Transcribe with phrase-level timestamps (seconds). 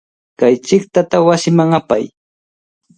[0.39, 2.03] Kay chiqtata wasiman apay.